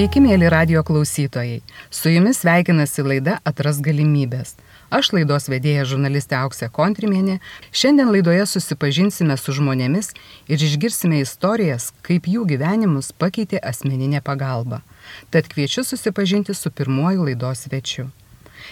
Sveiki, 0.00 0.16
mėly 0.24 0.48
radio 0.48 0.80
klausytojai. 0.80 1.58
Su 1.92 2.08
jumis 2.08 2.38
sveikinasi 2.40 3.02
laida 3.04 3.34
Atras 3.44 3.82
galimybės. 3.84 4.54
Aš 4.88 5.10
laidos 5.12 5.50
vedėja 5.52 5.82
žurnalistė 5.90 6.38
Auksė 6.38 6.70
Kontrimienė. 6.72 7.34
Šiandien 7.68 8.08
laidoje 8.08 8.46
susipažinsime 8.48 9.36
su 9.36 9.52
žmonėmis 9.58 10.08
ir 10.48 10.64
išgirsime 10.64 11.20
istorijas, 11.20 11.90
kaip 12.00 12.30
jų 12.32 12.46
gyvenimus 12.48 13.10
pakeitė 13.12 13.60
asmeninė 13.72 14.22
pagalba. 14.24 14.80
Tad 15.28 15.52
kviečiu 15.52 15.84
susipažinti 15.84 16.56
su 16.56 16.72
pirmuoju 16.72 17.28
laidos 17.28 17.66
svečiu. 17.66 18.06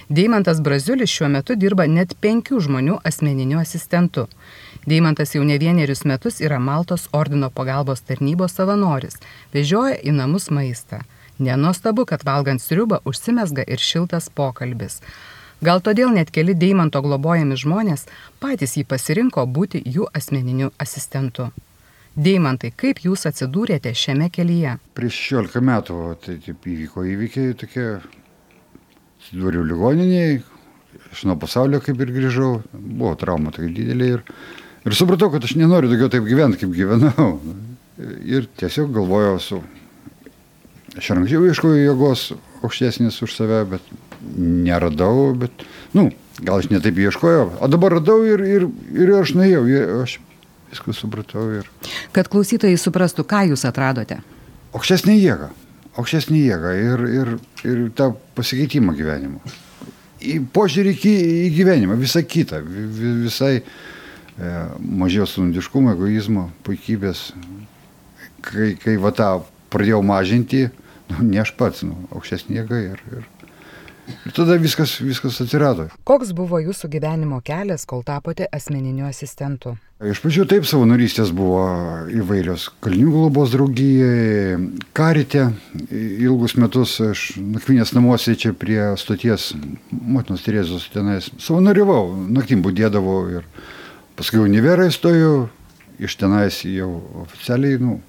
Deimantas 0.09 0.63
Braziulis 0.65 1.13
šiuo 1.13 1.29
metu 1.37 1.59
dirba 1.61 1.85
net 1.85 2.17
penkių 2.25 2.63
žmonių 2.65 3.03
asmeniniu 3.05 3.61
asistentu. 3.61 4.25
Deimantas 4.89 5.37
jau 5.37 5.45
ne 5.45 5.61
vienerius 5.61 6.07
metus 6.09 6.41
yra 6.41 6.57
Maltos 6.57 7.05
ordino 7.13 7.53
pagalbos 7.53 8.01
tarnybos 8.01 8.57
savanoris, 8.57 9.21
vežioja 9.53 10.01
į 10.01 10.17
namus 10.23 10.49
maistą. 10.49 11.05
Nenostabu, 11.39 12.05
kad 12.05 12.25
valgant 12.27 12.63
sriubą 12.63 12.99
užsimesga 13.05 13.65
ir 13.67 13.83
šiltas 13.83 14.29
pokalbis. 14.35 14.99
Gal 15.63 15.83
todėl 15.83 16.13
net 16.15 16.31
keli 16.35 16.55
Deimanto 16.55 17.03
globojami 17.03 17.57
žmonės 17.59 18.07
patys 18.43 18.77
jį 18.79 18.85
pasirinko 18.91 19.47
būti 19.47 19.83
jų 19.85 20.07
asmeniniu 20.15 20.71
asistentu. 20.79 21.49
Deimantai, 22.19 22.71
kaip 22.75 23.03
jūs 23.05 23.27
atsidūrėte 23.31 23.95
šiame 23.95 24.31
kelyje? 24.35 24.77
Prieš 24.99 25.19
16 25.31 25.67
metų 25.71 25.99
tai 26.25 26.39
taip 26.43 26.67
įvyko 26.67 27.07
įvykiai 27.15 27.59
tokie, 27.59 27.89
atsidūriau 29.19 29.67
ligoniniai, 29.67 30.41
iš 31.13 31.27
nuo 31.31 31.39
pasaulio 31.39 31.83
kaip 31.83 32.01
ir 32.03 32.15
grįžau, 32.15 32.57
buvo 32.73 33.15
trauma 33.19 33.55
tokia 33.55 33.75
didelė 33.75 34.15
ir 34.17 34.25
Ir 34.89 34.95
supratau, 34.97 35.29
kad 35.29 35.45
aš 35.45 35.57
nenoriu 35.59 35.91
daugiau 35.91 36.09
taip 36.13 36.25
gyventi, 36.25 36.63
kaip 36.63 36.71
gyvenau. 36.73 37.33
Ir 38.25 38.47
tiesiog 38.61 38.93
galvojau 38.95 39.41
su... 39.43 39.59
Aš 40.99 41.13
anksčiau 41.15 41.47
ieškojau 41.47 41.79
jėgos 41.79 42.25
aukštesnės 42.67 43.21
už 43.23 43.35
save, 43.37 43.61
bet 43.71 43.93
neradau, 44.39 45.31
bet, 45.39 45.63
nu, 45.95 46.09
gal 46.43 46.59
aš 46.59 46.71
netaip 46.73 46.99
ieškojau. 46.99 47.53
O 47.63 47.69
dabar 47.71 47.99
radau 47.99 48.19
ir, 48.27 48.43
ir, 48.43 48.67
ir 48.99 49.15
aš 49.21 49.37
nuėjau, 49.39 49.63
ir 49.71 49.93
aš 50.03 50.19
viską 50.73 50.97
supratau. 50.97 51.47
Ir... 51.61 51.71
Kad 52.17 52.31
klausytojai 52.33 52.81
suprastų, 52.81 53.25
ką 53.31 53.45
jūs 53.53 53.65
atradote. 53.69 54.21
Aukštesnė 54.75 55.15
jėga. 55.17 55.53
Aukštesnė 55.99 56.43
jėga 56.43 56.75
ir, 56.79 57.07
ir, 57.21 57.31
ir 57.67 57.85
tą 57.99 58.11
pasikeitimą 58.39 58.95
gyvenimo. 58.99 59.41
Į 60.19 60.41
požiūrį 60.51 60.97
į 60.99 61.53
gyvenimą, 61.55 61.95
visą 61.99 62.25
kitą, 62.27 62.59
visai 62.67 63.61
E, 64.39 64.51
mažiau 64.79 65.27
sundiškumo, 65.27 65.97
egoizmo, 65.97 66.45
puikybės. 66.67 67.33
Kai, 68.47 68.77
kai 68.79 68.95
va 69.03 69.11
tą 69.11 69.31
pradėjau 69.73 69.99
mažinti, 70.07 70.69
nu, 71.11 71.25
ne 71.31 71.43
aš 71.43 71.55
pats, 71.59 71.85
nu, 71.87 71.97
aukštesnė 72.15 72.61
jėga 72.61 72.81
ir, 72.93 73.03
ir, 73.13 73.27
ir 74.27 74.35
tada 74.37 74.59
viskas, 74.61 74.99
viskas 75.05 75.41
atsirado. 75.45 75.89
Koks 76.09 76.35
buvo 76.37 76.61
jūsų 76.63 76.91
gyvenimo 76.95 77.41
kelias, 77.45 77.87
kol 77.89 78.05
tapote 78.07 78.49
asmeniniu 78.53 79.09
asistentu? 79.09 79.77
Iš 79.99 80.21
pradžių 80.23 80.45
taip 80.47 80.69
savanorystės 80.69 81.33
buvo 81.35 81.65
įvairios. 82.15 82.69
Kalnių 82.85 83.09
globos 83.17 83.51
draugijai, 83.51 84.55
karite. 84.95 85.49
Ilgus 85.91 86.55
metus 86.61 87.01
aš 87.03 87.25
nakvinės 87.43 87.97
namuose 87.97 88.37
čia 88.39 88.55
prie 88.55 88.79
stoties 89.01 89.51
motinos 89.91 90.47
Terezos 90.47 90.87
tenais 90.95 91.33
savanoriavau, 91.43 92.15
naktim 92.31 92.63
būdėdavau 92.63 93.19
ir 93.41 93.51
Paskui 94.19 94.41
univerą 94.43 94.89
įstojau, 94.91 95.35
iš 96.03 96.17
tenais 96.19 96.57
jau 96.67 96.89
oficialiai, 97.21 97.79
nu, 97.79 98.01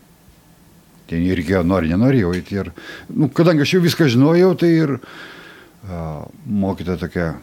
ten 1.09 1.25
reikėjo, 1.25 1.63
nori, 1.67 1.89
nenori 1.91 2.23
jau 2.23 2.33
įti. 2.37 2.59
Ir, 2.61 2.71
nu, 3.13 3.29
kadangi 3.33 3.65
aš 3.65 3.75
jau 3.75 3.83
viską 3.83 4.09
žinojau, 4.13 4.53
tai 4.59 4.71
ir 4.83 4.95
a, 4.99 6.25
mokyta 6.45 6.99
tokia 7.01 7.33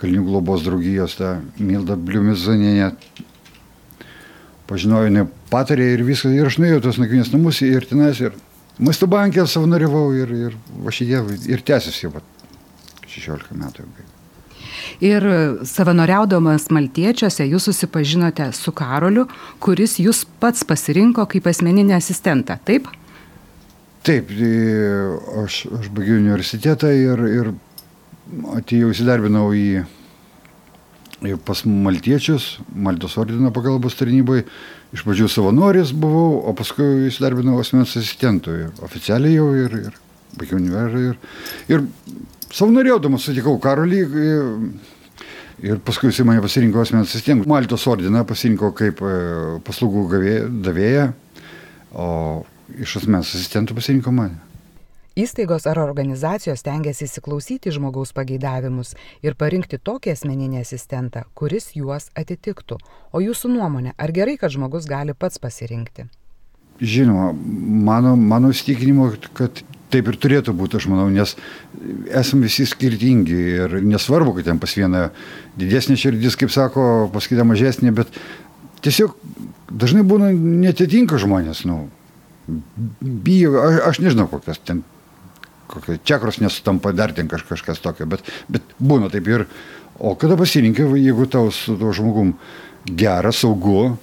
Kalnių 0.00 0.22
globos 0.24 0.62
draugijos, 0.64 1.16
ta 1.18 1.34
Milda 1.60 1.96
Bliumizanėje, 1.96 2.92
pažinojau, 4.70 5.10
ne 5.12 5.26
patarė 5.50 5.90
ir 5.96 6.04
viską, 6.06 6.30
ir 6.36 6.48
aš 6.48 6.60
nuėjau 6.62 6.84
tos 6.86 7.00
nakvinės 7.02 7.32
namus 7.34 7.60
ir 7.66 7.88
tenais, 7.90 8.22
ir 8.22 8.36
maisto 8.78 9.08
bankė 9.10 9.44
savanoriavau 9.50 10.06
ir, 10.16 10.32
ir 10.46 10.56
va 10.84 10.94
šitie, 10.94 11.20
ir 11.50 11.66
tęsiasi 11.66 12.06
jau 12.06 12.14
16 13.10 13.60
metų. 13.60 13.84
Jau. 13.84 14.19
Ir 15.04 15.24
savanoriaudamas 15.68 16.68
Maltiečiuose 16.74 17.46
jūs 17.48 17.70
susipažinote 17.70 18.50
su 18.56 18.74
Karoliu, 18.76 19.26
kuris 19.62 19.98
jūs 20.02 20.24
pats 20.42 20.66
pasirinko 20.66 21.26
kaip 21.30 21.46
asmeninį 21.50 21.96
asistentą, 21.96 22.58
taip? 22.66 22.90
Taip, 24.06 24.30
tai 24.32 24.52
aš, 25.44 25.66
aš 25.76 25.88
baigiau 25.92 26.18
universitetą 26.22 26.90
ir, 26.96 27.24
ir 27.28 27.50
atėjau 28.56 28.94
įsidarbinau 28.94 29.50
į, 29.52 29.82
į 31.28 31.36
pas 31.44 31.60
Maltiečius, 31.68 32.54
Maltos 32.72 33.18
ordino 33.20 33.52
pagalbos 33.52 33.98
tarnybai. 33.98 34.42
Iš 34.90 35.04
pradžių 35.06 35.28
savanoris 35.30 35.92
buvau, 35.94 36.40
o 36.48 36.54
paskui 36.58 37.06
įsidarbinau 37.06 37.60
asmens 37.62 37.92
asistentų. 37.94 38.56
Oficialiai 38.82 39.36
jau 39.36 39.50
ir, 39.54 39.76
ir 39.90 39.98
baigiau 40.40 40.58
universitetą. 40.58 41.12
Ir, 41.68 41.76
ir 41.76 42.39
savanoriaudamas 42.54 43.26
sutikau 43.26 43.56
Karolį 43.62 44.00
ir 45.66 45.80
paskui 45.84 46.10
jisai 46.10 46.26
mane 46.28 46.42
pasirinko 46.44 46.82
asmens 46.82 47.10
asistentų. 47.10 47.48
Maltos 47.50 47.86
ordiną 47.90 48.24
pasirinko 48.28 48.72
kaip 48.76 49.02
e, 49.04 49.16
paslaugų 49.66 50.06
davėją, 50.64 51.10
o 51.92 52.06
iš 52.80 53.00
asmens 53.02 53.34
asistentų 53.34 53.76
pasirinko 53.78 54.14
mane. 54.14 54.38
Įstaigos 55.18 55.66
ar 55.66 55.80
organizacijos 55.82 56.62
tengiasi 56.62 57.04
įsiklausyti 57.08 57.72
žmogaus 57.74 58.12
pageidavimus 58.16 58.94
ir 59.26 59.34
parinkti 59.36 59.80
tokį 59.82 60.14
asmeninį 60.14 60.62
asistentą, 60.62 61.24
kuris 61.34 61.72
juos 61.74 62.08
atitiktų. 62.16 62.78
O 63.12 63.20
jūsų 63.20 63.50
nuomonė, 63.50 63.96
ar 63.98 64.14
gerai, 64.14 64.38
kad 64.40 64.54
žmogus 64.54 64.86
gali 64.88 65.12
pats 65.18 65.42
pasirinkti? 65.42 66.06
Žinoma, 66.80 67.34
mano, 67.90 68.14
mano 68.16 68.52
įstikinimu, 68.54 69.10
kad 69.36 69.60
taip 69.90 70.10
ir 70.10 70.18
turėtų 70.20 70.54
būti, 70.56 70.78
aš 70.78 70.88
manau, 70.90 71.08
nes 71.12 71.34
esame 72.08 72.48
visi 72.48 72.66
skirtingi 72.68 73.38
ir 73.64 73.78
nesvarbu, 73.84 74.36
kad 74.36 74.50
ten 74.50 74.60
pas 74.62 74.74
vieną 74.76 75.08
didesnė 75.60 75.98
širdis, 76.00 76.38
kaip 76.40 76.52
sako, 76.54 76.84
pas 77.14 77.26
kitą 77.30 77.46
mažesnė, 77.48 77.92
bet 77.96 78.12
tiesiog 78.84 79.16
dažnai 79.70 80.04
būna 80.06 80.30
netitinka 80.34 81.20
žmonės, 81.20 81.64
nu, 81.68 81.84
bijo, 83.00 83.56
aš, 83.62 83.80
aš 83.90 84.02
nežinau, 84.04 84.28
kokias 84.30 84.62
ten, 84.64 84.82
kokie 85.70 85.98
čakros 86.04 86.40
nesutampa, 86.42 86.94
dar 86.96 87.14
ten 87.16 87.30
kaž, 87.30 87.44
kažkas 87.48 87.82
tokio, 87.82 88.08
bet, 88.10 88.26
bet 88.50 88.74
būna 88.82 89.10
taip 89.12 89.28
ir, 89.30 89.46
o 89.98 90.14
kada 90.18 90.38
pasirinkai, 90.40 90.88
jeigu 90.98 91.28
tau 91.30 91.50
su 91.54 91.76
tuo 91.78 91.92
žmogum 91.96 92.34
geras, 92.86 93.42
saugu, 93.44 93.96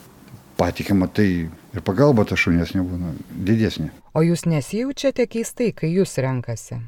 patikima, 0.57 1.09
tai 1.09 1.49
ir 1.77 1.83
pagalba 1.85 2.25
ta 2.27 2.38
šunies 2.39 2.73
nebūna 2.75 3.13
didesnė. 3.47 3.91
O 4.17 4.23
jūs 4.25 4.47
nesijaučiate 4.49 5.27
keistai, 5.29 5.71
kai 5.77 5.91
jūs 5.93 6.17
renkasi? 6.23 6.81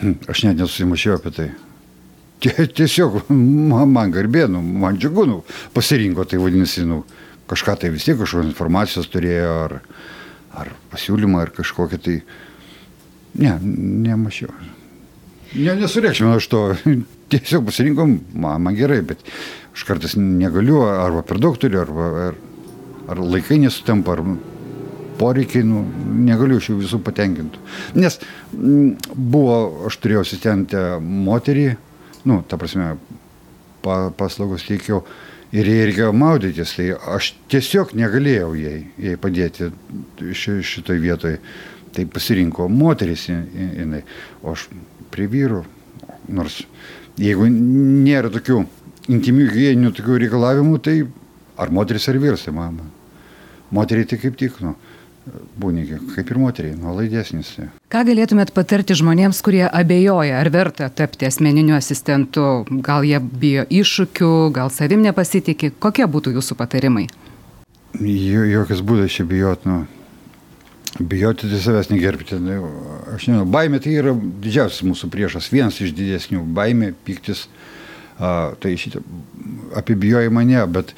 Hm, 0.00 0.18
aš 0.28 0.44
net 0.46 0.60
nesusimašiau 0.60 1.16
apie 1.18 1.32
tai. 1.34 1.48
Tiesiog 2.44 3.22
man, 3.30 3.88
man 3.94 4.12
garbė, 4.12 4.44
nu, 4.52 4.60
man 4.60 4.98
džiugu, 5.00 5.24
nu, 5.30 5.40
pasirinko, 5.76 6.26
tai 6.28 6.40
vadinasi, 6.42 6.84
nu, 6.88 7.02
kažką 7.48 7.78
tai 7.80 7.92
vis 7.94 8.04
tiek 8.04 8.18
kažkokios 8.20 8.50
informacijos 8.50 9.08
turėjo, 9.12 9.52
ar, 9.64 9.76
ar 10.64 10.72
pasiūlymą, 10.92 11.44
ar 11.46 11.54
kažkokią 11.56 12.00
tai... 12.04 12.18
Ne, 13.40 13.56
nemašiau. 13.64 14.52
Ne, 15.54 15.72
nesureikšminu 15.78 16.36
aš 16.36 16.50
to, 16.52 16.64
tiesiog 17.32 17.64
pasirinkom, 17.70 18.18
man, 18.34 18.66
man 18.66 18.76
gerai, 18.76 19.00
bet 19.06 19.24
aš 19.72 19.86
kartais 19.88 20.18
negaliu, 20.20 20.82
arba 20.90 21.24
per 21.24 21.40
daug 21.40 21.56
turiu, 21.60 21.80
arba... 21.86 22.10
Ar, 22.28 22.42
ar 23.10 23.20
laikai 23.20 23.58
nesutampa, 23.62 24.16
ar 24.16 24.22
poreikiai, 25.18 25.66
nu, 25.66 25.84
negaliu 26.26 26.60
šių 26.62 26.78
visų 26.80 27.00
patenkinti. 27.06 27.60
Nes 27.98 28.18
m, 28.52 28.94
buvo, 29.14 29.86
aš 29.88 29.98
turėjau 30.02 30.24
asistentę 30.24 30.82
moterį, 31.02 31.68
nu, 32.28 32.40
ta 32.48 32.58
prasme, 32.60 32.94
pa, 33.84 34.08
paslaugos 34.16 34.66
teikiau 34.66 35.04
ir 35.54 35.70
jai 35.70 35.84
reikėjo 35.90 36.10
maudytis, 36.16 36.74
tai 36.78 36.88
aš 37.14 37.34
tiesiog 37.52 37.94
negalėjau 37.98 38.50
jai, 38.58 38.80
jai 38.98 39.14
padėti 39.20 39.70
ši, 40.18 40.58
šitoj 40.74 41.00
vietoj. 41.04 41.38
Tai 41.94 42.02
pasirinko 42.10 42.64
moteris 42.66 43.28
jinai, 43.30 44.00
o 44.42 44.56
aš 44.56 44.64
prie 45.14 45.28
vyrų, 45.30 45.60
nors 46.34 46.56
jeigu 47.22 47.46
nėra 47.46 48.32
tokių 48.34 48.64
intimių 49.14 49.46
hygieninių 49.52 49.92
tokių 49.94 50.18
reikalavimų, 50.24 50.80
tai 50.82 50.96
ar 51.60 51.70
moteris 51.70 52.08
ar 52.10 52.18
vyras, 52.18 52.46
tai 52.46 52.54
mama. 52.56 52.88
Moteriai 53.70 54.08
tai 54.10 54.18
kaip 54.20 54.36
tik, 54.40 54.60
nu, 54.64 54.74
būni 55.60 55.86
kaip 56.12 56.30
ir 56.30 56.40
moteriai, 56.40 56.76
nuolaidesnis. 56.78 57.54
Ką 57.92 58.04
galėtumėt 58.06 58.52
patarti 58.56 58.96
žmonėms, 58.98 59.40
kurie 59.44 59.64
abejoja, 59.64 60.38
ar 60.42 60.50
verta 60.52 60.90
tapti 60.92 61.28
asmeniniu 61.28 61.78
asistentu, 61.78 62.64
gal 62.84 63.06
jie 63.08 63.20
bijo 63.22 63.64
iššūkių, 63.70 64.32
gal 64.54 64.72
savim 64.74 65.04
nepasitikė, 65.06 65.72
kokie 65.80 66.06
būtų 66.10 66.36
jūsų 66.38 66.58
patarimai? 66.60 67.08
Jokios 67.94 68.82
būdas 68.82 69.14
čia 69.14 69.24
bijot, 69.28 69.64
nu, 69.70 69.84
Bijoti 70.98 71.48
tai 71.50 71.58
savęs 71.58 71.88
negerbti. 71.90 72.36
Nu, 72.38 72.68
aš 73.10 73.26
nežinau, 73.26 73.46
baimė 73.50 73.80
tai 73.82 73.96
yra 73.98 74.12
didžiausias 74.14 74.84
mūsų 74.86 75.08
priešas, 75.10 75.50
vienas 75.50 75.80
iš 75.82 75.90
didesnių. 75.96 76.44
Baimė, 76.54 76.92
piktis, 77.06 77.48
a, 78.14 78.52
tai 78.62 78.76
šitą 78.78 79.02
apibijojimą 79.80 80.44
ne, 80.46 80.60
bet 80.70 80.94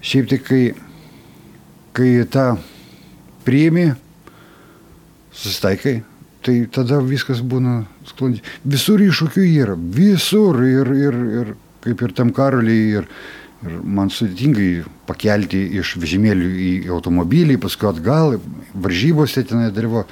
šiaip 0.00 0.30
tik 0.32 0.46
kai, 0.48 0.62
kai 1.98 2.22
tą 2.30 2.52
priimi, 3.46 3.88
susitaikai, 5.34 5.96
tai 6.46 6.60
tada 6.70 7.00
viskas 7.02 7.40
būna 7.42 7.80
sklandžiai. 8.06 8.44
Visur 8.62 9.02
iššūkių 9.02 9.46
yra, 9.48 9.74
visur 9.74 10.60
ir, 10.66 10.92
ir, 10.94 11.18
ir 11.40 11.52
kaip 11.84 12.04
ir 12.06 12.14
tam 12.14 12.30
karaliai, 12.34 13.00
ir, 13.00 13.08
ir 13.66 13.80
man 13.82 14.12
sudėtingai 14.14 14.84
pakelti 15.08 15.64
iš 15.80 15.96
vežimėlių 15.98 16.50
į 16.68 16.70
automobilį, 16.94 17.58
paskui 17.62 17.90
atgal, 17.90 18.38
varžybose 18.74 19.42
tenai 19.48 19.72
dalyvo, 19.74 20.04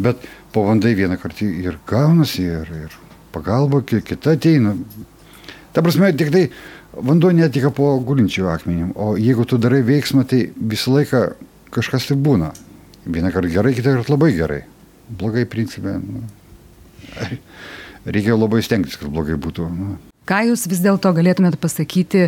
bet 0.00 0.24
pavandai 0.56 0.94
vieną 0.96 1.20
kartą 1.20 1.48
ir 1.48 1.76
gaunasi, 1.88 2.46
ir, 2.62 2.72
ir 2.86 2.96
pagalba 3.34 3.82
kita 3.84 4.38
ateina. 4.38 4.72
Ta 5.76 5.84
prasme, 5.84 6.08
tik 6.16 6.32
tai 6.32 6.46
vanduo 6.96 7.32
netika 7.34 7.70
po 7.74 7.92
gulinčių 8.04 8.48
akmenim, 8.52 8.92
o 8.96 9.14
jeigu 9.20 9.46
tu 9.48 9.58
darai 9.60 9.82
veiksmą, 9.86 10.24
tai 10.28 10.46
visą 10.56 10.94
laiką 10.96 11.22
kažkas 11.74 12.08
tai 12.10 12.16
būna. 12.20 12.52
Vieną 13.06 13.30
kartą 13.34 13.52
gerai, 13.52 13.74
kitą 13.76 13.96
kartą 13.98 14.16
labai 14.16 14.32
gerai. 14.34 14.60
Blogai 15.06 15.44
principė. 15.46 15.96
Nu, 16.02 16.24
reikėjo 18.16 18.38
labai 18.40 18.62
stengtis, 18.66 18.98
kad 18.98 19.12
blogai 19.12 19.38
būtų. 19.40 19.68
Nu. 19.70 19.96
Ką 20.26 20.42
jūs 20.48 20.66
vis 20.70 20.82
dėlto 20.82 21.12
galėtumėte 21.14 21.58
pasakyti, 21.62 22.26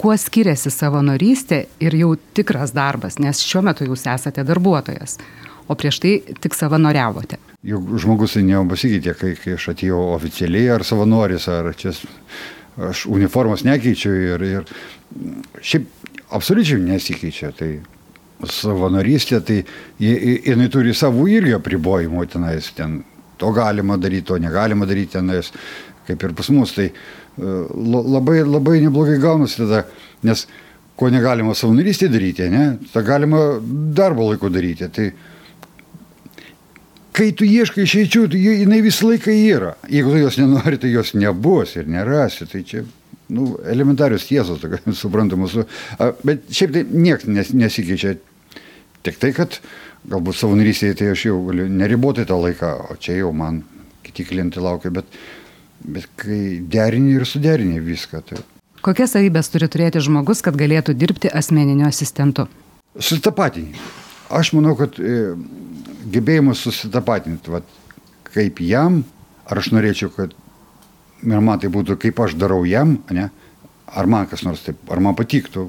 kuo 0.00 0.16
skiriasi 0.18 0.72
savanorystė 0.74 1.66
ir 1.82 1.94
jau 2.00 2.14
tikras 2.36 2.74
darbas, 2.76 3.20
nes 3.22 3.42
šiuo 3.46 3.62
metu 3.68 3.86
jūs 3.86 4.06
esate 4.10 4.44
darbuotojas, 4.46 5.20
o 5.70 5.76
prieš 5.78 6.00
tai 6.02 6.16
tik 6.42 6.58
savanoriavote? 6.58 7.38
Juk 7.66 7.94
žmogus 8.02 8.36
tai 8.36 8.44
nepasikeitė, 8.46 9.14
kai, 9.18 9.32
kai 9.38 9.54
aš 9.56 9.70
atėjau 9.72 10.02
oficialiai 10.16 10.74
ar 10.74 10.84
savanoris, 10.86 11.48
ar 11.50 11.70
čia 11.78 11.94
aš 12.76 13.06
uniformos 13.08 13.64
nekeičiu 13.64 14.14
ir, 14.34 14.44
ir 14.44 14.72
šiaip 15.64 15.86
absoliučiai 16.36 16.82
nesikeičia. 16.84 17.52
Tai 17.56 17.70
savanorystė, 18.52 19.40
tai 19.40 19.62
jinai 20.02 20.68
turi 20.72 20.92
savų 20.96 21.28
irgi 21.38 21.54
apribojimų 21.56 22.26
tenais, 22.28 22.68
ten 22.76 22.98
to 23.40 23.52
galima 23.56 23.96
daryti, 24.00 24.26
to 24.28 24.36
negalima 24.40 24.88
daryti 24.88 25.16
tenais, 25.16 25.52
kaip 26.08 26.22
ir 26.22 26.34
pas 26.36 26.50
mus. 26.52 26.74
Tai 26.76 26.86
e, 26.90 26.92
labai, 27.40 28.42
labai 28.44 28.80
neblogai 28.84 29.16
gaunasi 29.22 29.62
tada, 29.62 29.86
nes 30.26 30.44
ko 30.96 31.08
negalima 31.12 31.56
savanorystė 31.56 32.10
daryti, 32.12 32.50
ne, 32.52 32.66
tą 32.92 33.04
galima 33.06 33.42
darbo 33.96 34.28
laiko 34.30 34.52
daryti. 34.52 34.90
Tai 34.92 35.08
kai 37.16 37.32
tu 37.36 37.46
ieškai 37.48 37.86
išeičių, 37.86 38.22
tai 38.32 38.40
jinai 38.42 38.82
visą 38.84 39.10
laiką 39.10 39.32
yra. 39.32 39.74
Jeigu 39.90 40.12
tu 40.12 40.20
jos 40.20 40.38
nenori, 40.40 40.78
tai 40.82 40.92
jos 40.92 41.14
nebus 41.16 41.76
ir 41.78 41.88
nerasi. 41.90 42.48
Tai 42.50 42.62
čia 42.66 42.84
nu, 43.32 43.54
elementarius 43.64 44.28
tiesos, 44.28 44.62
suprantamos. 45.02 45.56
Bet 46.26 46.48
šiaip 46.52 46.74
tai 46.76 46.84
niekas 46.92 47.28
nes, 47.30 47.52
nesikeičia. 47.56 48.16
Tik 49.06 49.20
tai, 49.22 49.30
kad 49.36 49.60
galbūt 50.10 50.38
savanorystėje 50.38 50.98
tai 50.98 51.10
aš 51.14 51.28
jau 51.28 51.38
galiu 51.46 51.68
neribotai 51.70 52.26
tą 52.26 52.38
laiką, 52.42 52.72
o 52.90 52.96
čia 53.00 53.20
jau 53.20 53.32
man 53.36 53.62
kiti 54.06 54.26
klientai 54.26 54.62
laukia, 54.64 54.90
bet, 54.94 55.18
bet 55.82 56.08
kai 56.18 56.58
derini 56.74 57.14
ir 57.14 57.26
suderini 57.28 57.78
viską. 57.82 58.22
Tai... 58.26 58.42
Kokias 58.86 59.14
savybės 59.14 59.50
turi 59.52 59.70
turėti 59.70 60.02
žmogus, 60.02 60.42
kad 60.46 60.58
galėtų 60.58 60.94
dirbti 60.98 61.30
asmeniniu 61.30 61.86
asistentu? 61.88 62.48
Susitapatinį. 62.98 63.78
Aš 64.30 64.52
manau, 64.56 64.74
kad 64.78 64.98
e, 64.98 65.36
gebėjimas 66.10 66.62
susitapatinti, 66.66 67.52
vat, 67.54 67.68
kaip 68.32 68.60
jam, 68.64 69.04
ar 69.46 69.60
aš 69.62 69.70
norėčiau, 69.74 70.10
kad 70.14 70.34
ir 71.22 71.44
man 71.44 71.62
tai 71.62 71.70
būtų, 71.72 71.98
kaip 72.02 72.20
aš 72.24 72.34
darau 72.38 72.64
jam, 72.66 72.98
ne? 73.14 73.30
ar 73.86 74.10
man 74.10 74.26
kas 74.26 74.42
nors 74.42 74.64
taip, 74.66 74.82
ar 74.90 75.00
man 75.00 75.14
patiktų. 75.18 75.68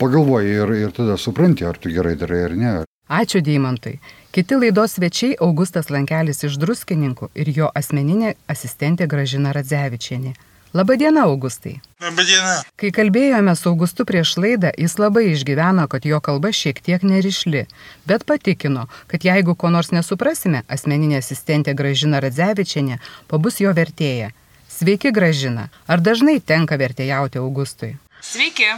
Pagalvoji 0.00 0.52
ir, 0.62 0.74
ir 0.86 0.92
tada 0.96 1.16
supranti, 1.20 1.64
ar 1.64 1.80
tu 1.80 1.92
gerai 1.92 2.14
darai 2.16 2.44
ar 2.46 2.56
ne. 2.56 2.72
Ačiū 3.10 3.40
Deimantai. 3.44 3.98
Kiti 4.30 4.54
laidos 4.54 4.94
svečiai 4.94 5.34
Augustas 5.42 5.90
Lankelis 5.90 6.44
iš 6.46 6.60
Druskininkų 6.62 7.32
ir 7.34 7.50
jo 7.56 7.72
asmeninė 7.74 8.36
asistentė 8.48 9.08
Gražina 9.10 9.50
Radzevičienė. 9.56 10.36
Labadiena, 10.72 11.24
Augustai. 11.26 11.80
Labadiena. 11.98 12.60
Kai 12.78 12.92
kalbėjome 12.94 13.56
su 13.58 13.72
Augustu 13.72 14.04
prieš 14.06 14.36
laidą, 14.38 14.70
jis 14.78 14.92
labai 15.02 15.24
išgyveno, 15.32 15.88
kad 15.90 16.04
jo 16.06 16.20
kalba 16.22 16.52
šiek 16.54 16.78
tiek 16.86 17.02
nerišli, 17.02 17.64
bet 18.06 18.22
patikino, 18.28 18.84
kad 19.10 19.24
jeigu 19.26 19.56
ko 19.58 19.72
nors 19.74 19.90
nesuprasime, 19.90 20.62
asmeninė 20.70 21.18
asistentė 21.18 21.74
Gražina 21.74 22.20
Radzevičianė 22.22 23.00
pabus 23.32 23.58
jo 23.58 23.72
vertėja. 23.74 24.30
Sveiki, 24.70 25.10
Gražina. 25.10 25.66
Ar 25.90 25.98
dažnai 25.98 26.38
tenka 26.38 26.78
vertėjauti 26.78 27.42
Augustui? 27.42 27.96
Sveiki. 28.22 28.68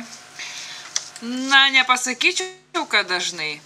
Na, 1.53 1.67
nepasakyčiau, 1.77 2.87
kad 2.89 3.13
dažnai. 3.13 3.59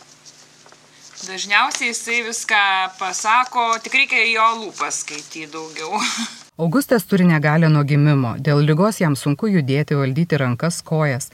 Dažniausiai 1.29 1.93
jisai 1.95 2.19
viską 2.27 2.65
pasako, 2.99 3.69
tik 3.87 3.95
reikia 4.03 4.27
jo 4.33 4.51
lūpas 4.65 5.05
skaityti 5.07 5.47
daugiau. 5.55 6.03
Augustas 6.59 7.05
turi 7.05 7.25
negalę 7.29 7.69
nuo 7.69 7.83
gimimo, 7.85 8.31
dėl 8.41 8.63
lygos 8.65 8.97
jam 9.03 9.13
sunku 9.13 9.51
judėti, 9.53 9.93
valdyti 9.93 10.39
rankas, 10.41 10.79
kojas. 10.81 11.27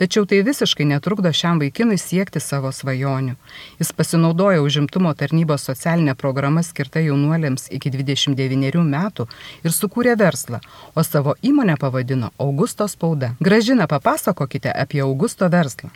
Tačiau 0.00 0.24
tai 0.24 0.38
visiškai 0.46 0.86
netrukdo 0.88 1.28
šiam 1.36 1.60
vaikinui 1.60 1.98
siekti 2.00 2.40
savo 2.40 2.70
svajonių. 2.72 3.34
Jis 3.76 3.90
pasinaudojo 3.98 4.62
užimtumo 4.64 5.12
tarnybos 5.12 5.68
socialinę 5.68 6.14
programą 6.16 6.62
skirtą 6.64 7.02
jaunuoliams 7.04 7.68
iki 7.76 7.92
29 7.92 8.80
metų 8.94 9.28
ir 9.68 9.76
sukūrė 9.76 10.16
verslą, 10.16 10.62
o 10.96 11.04
savo 11.04 11.36
įmonę 11.44 11.76
pavadino 11.76 12.32
Augusto 12.38 12.88
spauda. 12.88 13.34
Gražina, 13.40 13.84
papasakokite 13.84 14.72
apie 14.72 15.04
Augusto 15.04 15.52
verslą. 15.52 15.92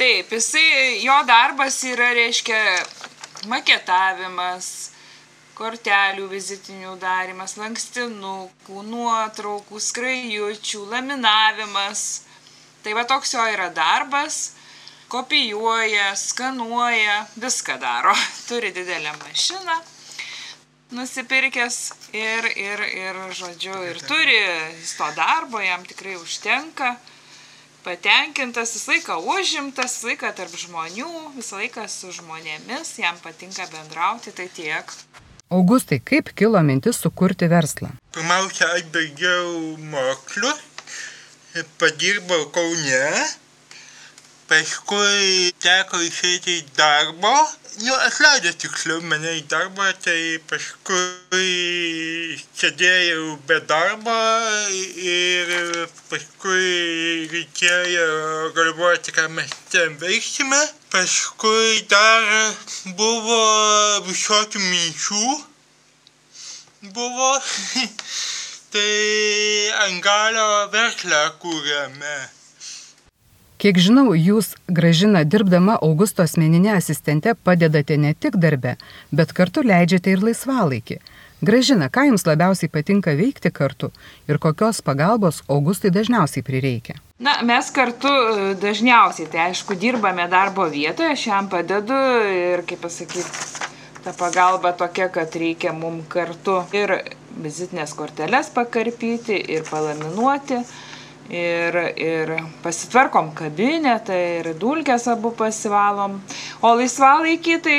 Taip, 0.00 0.32
jisai, 0.32 1.04
jo 1.04 1.20
darbas 1.28 1.76
yra, 1.84 2.08
reiškia, 2.16 2.64
maketavimas, 3.52 4.94
kortelių 5.58 6.26
vizitinių 6.30 6.96
darimas, 7.02 7.56
lankstinukų, 7.60 8.82
nuotraukų, 8.90 9.80
skrajučių, 9.80 10.84
laminavimas. 10.92 12.04
Tai 12.84 12.94
va 12.98 13.06
toks 13.08 13.34
jo 13.36 13.46
yra 13.54 13.70
darbas, 13.74 14.54
kopijuoja, 15.08 16.12
skanuoja, 16.18 17.24
viską 17.40 17.78
daro. 17.80 18.14
Turi 18.48 18.74
didelę 18.76 19.16
mašiną 19.24 19.80
nusipirkęs 20.94 21.78
ir, 22.14 22.46
ir, 22.54 22.82
ir, 22.86 23.16
žodžiu, 23.34 23.74
ir 23.88 23.98
turi 24.06 24.36
to 24.94 25.08
darbo, 25.16 25.58
jam 25.58 25.82
tikrai 25.82 26.14
užtenka 26.20 26.94
patenkintas, 27.84 28.72
visą 28.76 28.92
laiką 28.92 29.16
užimtas, 29.34 29.98
visą 29.98 30.08
laiką 30.08 30.30
tarp 30.38 30.54
žmonių, 30.56 31.10
visą 31.36 31.60
laiką 31.60 31.84
su 31.92 32.12
žmonėmis, 32.16 32.94
jam 33.02 33.18
patinka 33.24 33.66
bendrauti, 33.72 34.32
tai 34.32 34.48
tiek. 34.48 34.94
Augustai, 35.54 36.00
kaip 36.02 36.32
kilo 36.34 36.60
mintis 36.66 36.98
sukurti 36.98 37.46
verslą? 37.52 37.92
Pirmiausia, 38.14 38.72
aš 38.74 38.88
baigiau 38.94 39.76
mokslus, 39.92 40.62
padirbau 41.78 42.48
Kaune, 42.56 43.04
paskui 44.50 45.52
teko 45.62 46.00
išeiti 46.02 46.56
į 46.58 46.64
darbo, 46.74 47.32
nu, 47.84 47.94
atleido 48.08 48.50
tiksliau 48.64 48.98
mane 49.06 49.36
į 49.38 49.44
darbą, 49.52 49.92
tai 50.02 50.18
paskui 50.50 51.46
sėdėjau 52.58 53.38
be 53.46 53.60
darbo 53.70 54.18
ir 55.06 55.54
paskui 56.10 57.28
reikėjo 57.30 58.08
galvoti, 58.58 59.14
ką 59.14 59.30
mes 59.38 59.54
ten 59.70 59.94
veiksime. 60.02 60.64
Paskui 60.94 61.80
dar 61.90 62.22
buvo 62.94 63.40
visokių 64.06 64.60
minčių. 64.62 65.38
Buvo. 66.94 67.32
tai 68.74 69.70
ant 69.84 70.00
galio 70.02 70.46
verslą 70.72 71.20
kūrėme. 71.42 72.14
Kiek 73.62 73.78
žinau, 73.78 74.08
jūs, 74.18 74.50
gražina, 74.66 75.22
dirbdama 75.22 75.76
Augusto 75.86 76.24
asmeninė 76.26 76.72
asistente, 76.74 77.36
padedate 77.46 77.96
ne 77.96 78.10
tik 78.18 78.34
darbe, 78.42 78.74
bet 79.14 79.30
kartu 79.36 79.62
leidžiate 79.64 80.10
ir 80.16 80.24
laisvalaikį. 80.26 80.98
Gražina, 81.42 81.88
ką 81.90 82.06
jums 82.08 82.24
labiausiai 82.26 82.70
patinka 82.70 83.12
veikti 83.18 83.50
kartu 83.50 83.90
ir 84.30 84.38
kokios 84.38 84.80
pagalbos 84.84 85.42
Augustui 85.48 85.90
dažniausiai 85.90 86.44
prireikia? 86.46 86.96
Na, 87.18 87.40
mes 87.42 87.70
kartu 87.74 88.08
e, 88.08 88.46
dažniausiai, 88.60 89.28
tai 89.30 89.48
aišku, 89.48 89.76
dirbame 89.80 90.28
darbo 90.30 90.68
vietoje, 90.70 91.12
aš 91.16 91.26
jam 91.26 91.50
padedu 91.50 91.98
ir, 92.30 92.64
kaip 92.68 92.80
pasakyti, 92.86 93.44
ta 94.04 94.14
pagalba 94.16 94.72
tokia, 94.78 95.10
kad 95.12 95.34
reikia 95.34 95.74
mum 95.74 96.02
kartu 96.08 96.62
ir 96.76 96.98
vizitinės 97.42 97.94
korteles 97.98 98.50
pakarpyti 98.54 99.38
ir 99.56 99.66
palaminuoti. 99.70 100.64
ir, 101.30 101.76
ir 101.96 102.30
pasitvarkom 102.62 103.30
kabinetą, 103.32 104.12
ir 104.12 104.50
dulkės 104.60 105.06
abu 105.08 105.30
pasivalom. 105.32 106.18
O 106.60 106.74
laisvalaikį 106.76 107.54
tai 107.64 107.78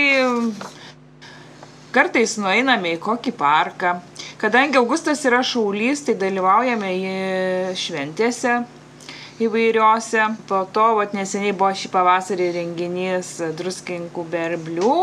kartais 1.96 2.36
nueiname 2.42 2.96
į 2.96 3.02
kokį 3.04 3.34
parką. 3.40 3.96
Kadangi 4.42 4.80
Augustas 4.82 5.24
yra 5.28 5.42
šaulys, 5.46 6.04
tai 6.06 6.18
dalyvaujame 6.20 6.92
šventėse 7.80 8.60
įvairiose. 9.46 10.30
Po 10.50 10.64
to, 10.75 10.88
vat, 11.00 11.16
neseniai 11.18 11.56
buvo 11.56 11.72
šį 11.75 11.92
pavasarį 11.96 12.52
renginys 12.60 13.36
druskininkų 13.58 14.28
berblių. 14.32 14.98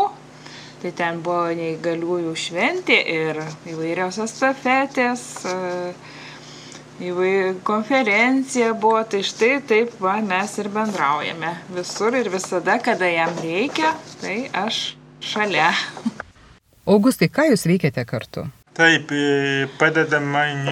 Tai 0.83 0.91
ten 0.97 1.21
buvo 1.23 1.47
neįgaliųjų 1.55 2.33
šventė 2.35 2.97
ir 3.13 3.39
įvairios 3.71 4.19
estafetės. 4.25 5.29
Uh, 5.47 6.11
įvairi 7.01 7.55
konferencija 7.65 8.73
buvo, 8.73 9.01
tai 9.09 9.23
štai 9.25 9.57
taip 9.67 9.95
va, 10.03 10.17
mes 10.21 10.57
ir 10.61 10.69
bendraujame 10.73 11.55
visur 11.73 12.15
ir 12.17 12.29
visada, 12.33 12.77
kada 12.83 13.09
jam 13.09 13.33
reikia, 13.41 13.95
tai 14.21 14.37
aš 14.65 14.93
šalia. 15.23 15.71
Augustai, 16.83 17.29
ką 17.31 17.45
jūs 17.47 17.61
veikiate 17.63 18.03
kartu? 18.03 18.41
Taip, 18.75 19.11
e, 19.15 19.67
padeda 19.79 20.19
man 20.19 20.65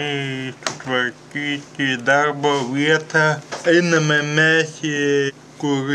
sutvarkyti 0.57 1.95
darbo 2.03 2.51
vietą, 2.73 3.37
einame 3.69 4.17
mes, 4.35 4.73
kur 5.61 5.93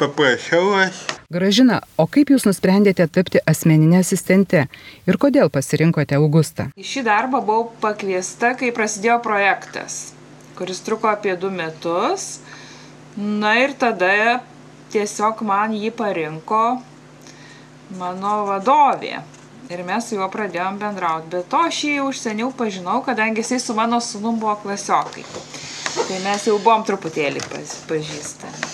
paprašiau 0.00 0.74
aš 0.80 1.04
Gražina, 1.30 1.78
o 1.94 2.08
kaip 2.10 2.32
jūs 2.34 2.42
nusprendėte 2.48 3.06
tapti 3.06 3.38
asmeninė 3.46 4.00
asistente 4.00 4.64
ir 5.06 5.18
kodėl 5.22 5.46
pasirinkote 5.54 6.18
Augustą? 6.18 6.72
Į 6.74 6.88
šį 6.90 7.06
darbą 7.06 7.38
buvau 7.38 7.68
pakviesta, 7.84 8.56
kai 8.58 8.72
prasidėjo 8.74 9.20
projektas, 9.22 10.16
kuris 10.58 10.82
truko 10.82 11.12
apie 11.14 11.38
du 11.38 11.54
metus. 11.54 12.40
Na 13.14 13.54
ir 13.62 13.78
tada 13.78 14.40
tiesiog 14.90 15.46
man 15.46 15.78
jį 15.78 15.94
parinko 15.94 16.80
mano 17.98 18.44
vadovė. 18.48 19.20
Ir 19.70 19.82
mes 19.86 20.08
su 20.08 20.16
juo 20.16 20.26
pradėjom 20.30 20.80
bendrauti. 20.80 21.30
Bet 21.30 21.48
to 21.50 21.60
aš 21.68 21.84
jį 21.86 21.92
jau 22.00 22.06
už 22.10 22.22
seniau 22.24 22.50
pažinau, 22.56 22.98
kadangi 23.06 23.42
jisai 23.42 23.60
su 23.62 23.74
mano 23.78 24.00
sunum 24.02 24.40
buvo 24.42 24.56
klasiokai. 24.64 25.24
Tai 25.94 26.18
mes 26.24 26.46
jau 26.46 26.56
buvom 26.58 26.82
truputėlį 26.86 27.42
pažįstami. 27.86 28.72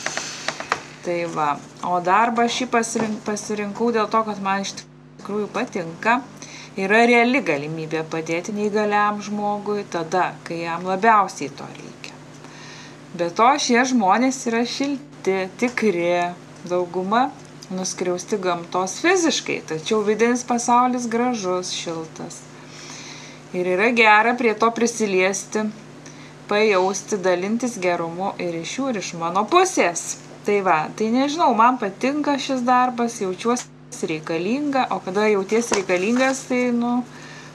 Tai 1.05 1.19
va, 1.35 1.51
o 1.87 2.01
darbą 2.03 2.49
šį 2.51 2.67
pasirink, 2.73 3.21
pasirinkau 3.29 3.93
dėl 3.95 4.09
to, 4.11 4.23
kad 4.27 4.41
man 4.43 4.65
iš 4.65 4.73
tikrųjų 4.81 5.51
patinka. 5.55 6.17
Yra 6.77 7.05
reali 7.09 7.41
galimybė 7.45 8.03
padėti 8.13 8.53
neįgaliam 8.57 9.23
žmogui 9.25 9.87
tada, 9.93 10.33
kai 10.45 10.59
jam 10.65 10.85
labiausiai 10.85 11.53
to 11.57 11.69
reikia. 11.77 12.13
Be 13.17 13.31
to, 13.33 13.47
šie 13.65 13.81
žmonės 13.93 14.43
yra 14.51 14.61
šilti, 14.69 15.39
tikri, 15.61 16.11
dauguma 16.69 17.31
nuskriausti 17.71 18.39
gamtos 18.39 19.01
fiziškai, 19.03 19.61
tačiau 19.69 20.03
vidinis 20.07 20.45
pasaulis 20.47 21.09
gražus, 21.11 21.73
šiltas. 21.75 22.41
Ir 23.57 23.67
yra 23.77 23.91
gera 23.97 24.35
prie 24.39 24.55
to 24.59 24.71
prisiliesti, 24.75 25.65
pajausti, 26.49 27.19
dalintis 27.23 27.79
gerumu 27.83 28.33
ir 28.43 28.55
iš 28.61 28.79
jų 28.79 28.91
ir 28.93 29.01
iš 29.03 29.13
mano 29.21 29.47
pusės. 29.51 30.17
Tai 30.47 30.61
va, 30.63 30.81
tai 30.95 31.11
nežinau, 31.11 31.51
man 31.59 31.79
patinka 31.81 32.37
šis 32.39 32.63
darbas, 32.67 33.19
jaučiuosi 33.23 34.11
reikalinga, 34.11 34.87
o 34.95 35.01
kada 35.03 35.27
jauties 35.33 35.73
reikalingas, 35.75 36.45
tai, 36.51 36.69
nu, 36.75 37.01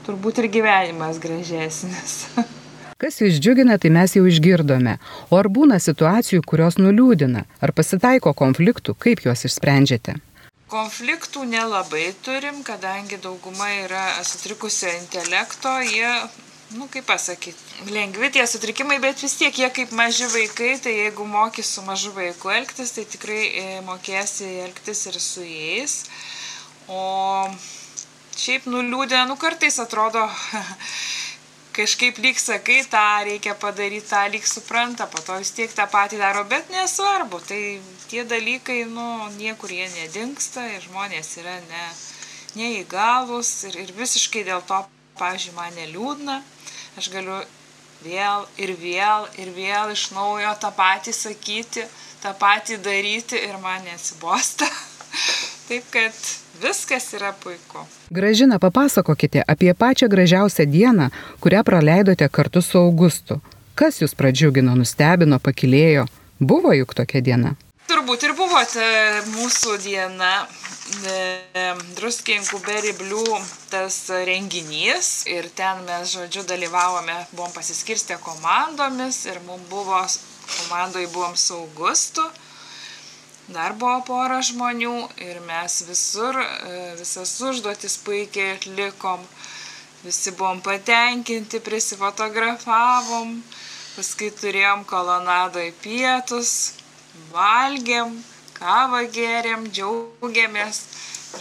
turbūt 0.08 0.44
ir 0.44 0.51
gyvenimas 0.58 1.22
gražesnis. 1.24 2.25
Kas 3.01 3.15
jūs 3.17 3.39
džiugina, 3.41 3.79
tai 3.81 3.89
mes 3.89 4.13
jau 4.13 4.22
išgirdome. 4.29 5.00
O 5.34 5.38
ar 5.39 5.48
būna 5.50 5.79
situacijų, 5.81 6.43
kurios 6.46 6.75
nuliūdina? 6.77 7.48
Ar 7.58 7.72
pasitaiko 7.74 8.36
konfliktų, 8.38 8.93
kaip 8.93 9.24
juos 9.25 9.41
išsprendžiate? 9.48 10.20
Konfliktų 10.70 11.48
nelabai 11.50 12.12
turim, 12.22 12.62
kadangi 12.67 13.17
dauguma 13.24 13.72
yra 13.81 14.03
sutrikusio 14.22 14.91
intelekto, 15.00 15.74
jie 15.81 16.12
nu 16.77 16.86
kaip 16.93 17.08
pasakyt, 17.10 17.58
lengvi 17.89 18.29
tie 18.31 18.46
sutrikimai, 18.48 19.00
bet 19.03 19.20
vis 19.25 19.34
tiek 19.39 19.58
jie 19.63 19.72
kaip 19.74 19.91
maži 19.98 20.29
vaikai, 20.31 20.75
tai 20.84 20.93
jeigu 20.93 21.25
moki 21.27 21.65
su 21.65 21.81
mažu 21.88 22.13
vaiku 22.15 22.53
elgtis, 22.53 22.93
tai 22.96 23.08
tikrai 23.10 23.41
e, 23.50 23.65
mokėsi 23.88 24.48
elgtis 24.67 25.08
ir 25.10 25.17
su 25.20 25.43
jais. 25.43 25.98
O 26.86 27.01
šiaip 28.38 28.70
nuliūdė, 28.70 29.25
nu 29.27 29.41
kartais 29.41 29.81
atrodo, 29.84 30.24
kažkaip 31.75 32.20
lyg 32.24 32.40
sakai, 32.40 32.82
tą 32.92 33.04
reikia 33.28 33.56
padaryti, 33.60 34.10
tą 34.12 34.24
lyg 34.32 34.48
supranta, 34.48 35.08
po 35.08 35.22
to 35.25 35.40
vis 35.42 35.54
tiek 35.56 35.74
tą 35.74 35.88
patį 35.92 36.22
daro, 36.22 36.46
bet 36.51 36.72
nesvarbu, 36.74 37.42
tai 37.48 37.62
tie 38.12 38.25
dalykai, 38.28 38.84
nu, 38.90 39.08
niekur 39.38 39.72
jie 39.72 39.88
nedingsta 39.98 40.68
ir 40.75 40.82
žmonės 40.88 41.38
yra 41.44 41.58
ne, 41.70 41.86
neįgalus 42.60 43.54
ir, 43.70 43.80
ir 43.86 43.94
visiškai 43.96 44.44
dėl 44.48 44.63
to, 44.68 44.84
pavyzdžiui, 45.20 45.56
man 45.56 45.75
neliūdna 45.78 46.42
aš 47.00 47.10
galiu 47.12 47.40
vėl 48.04 48.46
ir 48.60 48.74
vėl 48.80 49.28
ir 49.40 49.51
vėl 49.56 49.94
iš 49.94 50.10
naujo 50.16 50.51
tą 50.62 50.72
patį 50.75 51.13
sakyti, 51.16 51.86
tą 52.24 52.34
patį 52.38 52.80
daryti 52.84 53.40
ir 53.40 53.58
man 53.63 53.84
neatsibosta. 53.88 54.68
Taip 55.68 55.88
kad 55.94 56.18
viskas 56.62 57.13
yra 57.18 57.34
puiku. 57.44 57.86
Gražina, 58.10 58.60
papasakokite 58.60 59.44
apie 59.48 59.74
pačią 59.74 60.08
gražiausią 60.08 60.65
dieną, 60.65 61.10
kurią 61.39 61.63
praleidote 61.63 62.30
kartu 62.30 62.62
su 62.62 62.77
Augustu. 62.77 63.41
Kas 63.75 64.01
jūs 64.01 64.15
pradžiugino, 64.18 64.75
nustebino, 64.75 65.39
pakilėjo? 65.39 66.06
Buvo 66.39 66.74
juk 66.74 66.94
tokia 66.98 67.22
diena. 67.22 67.56
Turbūt 67.91 68.24
ir 68.24 68.34
buvo 68.38 68.60
mūsų 69.36 69.77
diena 69.84 70.32
druskininkų 71.98 72.60
beriblių 72.65 73.25
tas 73.72 73.98
renginys 74.27 75.25
ir 75.30 75.48
ten 75.56 75.84
mes, 75.88 76.13
žodžiu, 76.15 76.44
dalyvavome, 76.48 77.15
buvom 77.32 77.51
pasiskirstę 77.56 78.18
komandomis 78.24 79.25
ir 79.25 79.39
mums 79.48 79.68
buvo, 79.70 80.01
komandoje 80.51 81.08
buvom 81.13 81.36
su 81.36 81.56
Augustu, 81.62 82.24
dar 83.55 83.74
buvo 83.77 84.00
pora 84.08 84.39
žmonių 84.46 84.96
ir 85.25 85.39
mes 85.48 85.81
visur, 85.88 86.38
e, 86.41 86.81
visas 87.00 87.34
užduotis 87.48 87.98
puikiai 88.05 88.55
atlikom, 88.58 89.24
visi 90.03 90.34
buvom 90.38 90.62
patenkinti, 90.65 91.62
prisifotografavom, 91.63 93.38
paskui 93.96 94.31
turėjom 94.41 94.86
kolonadoje 94.89 95.74
pietus, 95.84 96.53
valgėm, 97.34 98.15
kavą 98.60 99.05
gėrėm, 99.17 99.67
džiaugiamės. 99.74 100.86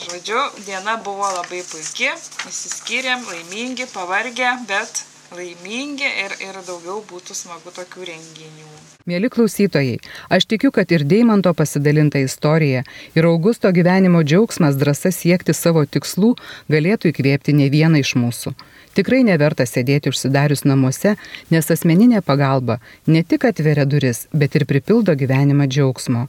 Žodžiu, 0.00 0.40
diena 0.66 0.96
buvo 1.02 1.26
labai 1.34 1.64
puikia, 1.66 2.14
įsiskyrėm, 2.46 3.24
laimingi, 3.26 3.88
pavargę, 3.90 4.52
bet 4.70 5.02
laimingi 5.36 6.08
ir, 6.24 6.34
ir 6.42 6.56
daugiau 6.66 7.00
būtų 7.06 7.34
smagu 7.36 7.72
tokių 7.74 8.06
renginių. 8.08 8.68
Mėly 9.10 9.30
klausytojai, 9.32 9.98
aš 10.30 10.46
tikiu, 10.50 10.70
kad 10.74 10.90
ir 10.92 11.04
Deimanto 11.08 11.52
pasidalinta 11.56 12.20
istorija 12.22 12.82
ir 13.16 13.28
Augusto 13.28 13.70
gyvenimo 13.72 14.22
džiaugsmas 14.26 14.78
drąsa 14.80 15.12
siekti 15.14 15.54
savo 15.56 15.86
tikslų 15.86 16.34
galėtų 16.70 17.10
įkvėpti 17.12 17.56
ne 17.56 17.70
vieną 17.72 18.02
iš 18.04 18.14
mūsų. 18.20 18.54
Tikrai 18.98 19.22
neverta 19.26 19.66
sėdėti 19.66 20.10
užsidarius 20.10 20.66
namuose, 20.66 21.14
nes 21.50 21.70
asmeninė 21.74 22.24
pagalba 22.26 22.80
ne 23.06 23.22
tik 23.22 23.46
atveria 23.48 23.86
duris, 23.86 24.26
bet 24.34 24.58
ir 24.58 24.66
pripildo 24.66 25.14
gyvenimą 25.14 25.70
džiaugsmo. 25.70 26.26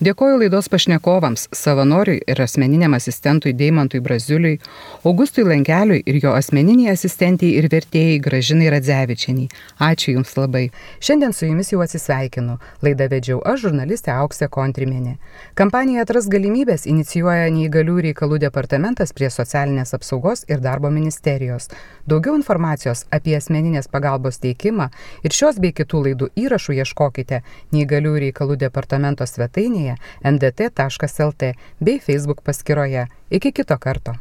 Dėkoju 0.00 0.38
laidos 0.40 0.70
pašnekovams, 0.72 1.42
savanoriui 1.52 2.22
ir 2.32 2.38
asmeniniam 2.40 2.94
asistentui 2.96 3.50
Deimantui 3.52 3.98
Braziuliui, 4.00 4.56
Augustui 5.04 5.42
Lankeliui 5.44 5.98
ir 6.08 6.16
jo 6.22 6.30
asmeniniai 6.32 6.94
asistentiai 6.94 7.50
ir 7.60 7.66
vertėjai 7.68 8.14
Gražinai 8.24 8.70
Radzevičianiai. 8.72 9.50
Ačiū 9.84 10.14
Jums 10.14 10.32
labai. 10.38 10.62
Šiandien 11.04 11.36
su 11.36 11.50
Jumis 11.50 11.74
jau 11.74 11.82
atsisveikinu. 11.84 12.56
Laidą 12.80 13.10
vedžiau 13.12 13.42
aš, 13.44 13.66
žurnalistė 13.66 14.14
Auksė 14.14 14.48
Kontrimenė. 14.48 15.18
Kampaniją 15.60 16.06
Atras 16.06 16.30
galimybės 16.32 16.88
inicijuoja 16.88 17.52
neįgalių 17.58 17.98
reikalų 18.08 18.40
departamentas 18.46 19.12
prie 19.12 19.28
socialinės 19.28 19.92
apsaugos 20.00 20.46
ir 20.48 20.64
darbo 20.64 20.88
ministerijos. 20.88 21.68
Daugiau 22.08 22.38
informacijos 22.40 23.04
apie 23.12 23.36
asmeninės 23.36 23.92
pagalbos 23.92 24.40
teikimą 24.40 24.88
ir 25.28 25.36
šios 25.42 25.60
bei 25.60 25.76
kitų 25.76 26.02
laidų 26.08 26.32
įrašų 26.46 26.80
ieškokite 26.80 27.44
neįgalių 27.76 28.16
reikalų 28.30 28.56
departamento 28.64 29.28
svetainėje 29.28 29.89
svetainėje 29.90 29.96
ndt.lt 30.24 31.54
bei 31.80 31.98
Facebook 32.00 32.42
paskyroje. 32.42 33.08
Iki 33.30 33.52
kito 33.52 33.78
karto. 33.78 34.14